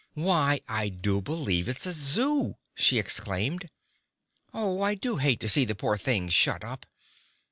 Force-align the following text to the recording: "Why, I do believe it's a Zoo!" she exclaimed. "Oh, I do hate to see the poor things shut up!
"Why, 0.15 0.61
I 0.67 0.89
do 0.89 1.21
believe 1.21 1.69
it's 1.69 1.85
a 1.85 1.93
Zoo!" 1.93 2.57
she 2.73 2.97
exclaimed. 2.97 3.69
"Oh, 4.51 4.81
I 4.81 4.95
do 4.95 5.17
hate 5.17 5.39
to 5.41 5.47
see 5.47 5.63
the 5.63 5.75
poor 5.75 5.95
things 5.95 6.33
shut 6.33 6.63
up! 6.63 6.87